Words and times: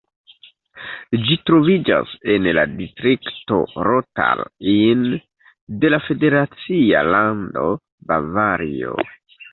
Ĝi 1.25 1.35
troviĝas 1.49 2.13
en 2.35 2.47
la 2.59 2.63
distrikto 2.79 3.59
Rottal-Inn 3.89 5.05
de 5.85 5.93
la 5.95 6.03
federacia 6.09 7.05
lando 7.15 7.71
Bavario. 8.15 8.99